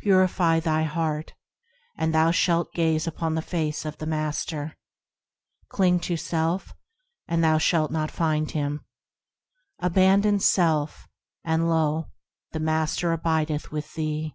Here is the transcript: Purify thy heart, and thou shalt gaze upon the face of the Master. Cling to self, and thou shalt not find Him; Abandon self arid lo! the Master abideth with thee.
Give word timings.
Purify 0.00 0.58
thy 0.58 0.82
heart, 0.82 1.34
and 1.96 2.12
thou 2.12 2.32
shalt 2.32 2.72
gaze 2.74 3.06
upon 3.06 3.36
the 3.36 3.40
face 3.42 3.84
of 3.84 3.96
the 3.98 4.08
Master. 4.08 4.76
Cling 5.68 6.00
to 6.00 6.16
self, 6.16 6.74
and 7.28 7.44
thou 7.44 7.58
shalt 7.58 7.92
not 7.92 8.10
find 8.10 8.50
Him; 8.50 8.84
Abandon 9.78 10.40
self 10.40 11.06
arid 11.46 11.60
lo! 11.60 12.10
the 12.50 12.58
Master 12.58 13.12
abideth 13.12 13.70
with 13.70 13.94
thee. 13.94 14.34